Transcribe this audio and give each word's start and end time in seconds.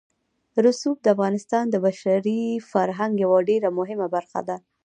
رسوب 0.65 0.95
د 1.01 1.07
افغانستان 1.15 1.65
د 1.69 1.75
بشري 1.85 2.41
فرهنګ 2.71 3.13
یوه 3.25 3.39
ډېره 3.49 3.69
مهمه 3.79 4.07
برخه 4.15 4.39
ده. 4.47 4.57